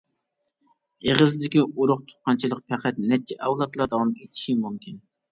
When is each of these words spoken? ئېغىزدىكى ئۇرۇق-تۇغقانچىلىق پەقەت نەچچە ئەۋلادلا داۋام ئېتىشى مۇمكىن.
ئېغىزدىكى 1.09 1.59
ئۇرۇق-تۇغقانچىلىق 1.65 2.61
پەقەت 2.73 3.01
نەچچە 3.11 3.37
ئەۋلادلا 3.49 3.87
داۋام 3.91 4.15
ئېتىشى 4.15 4.57
مۇمكىن. 4.63 4.97